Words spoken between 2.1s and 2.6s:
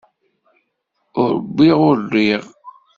rriɣ.